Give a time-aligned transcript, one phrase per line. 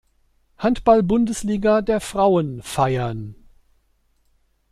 [0.57, 3.35] Handball-Bundesliga der Frauen feiern.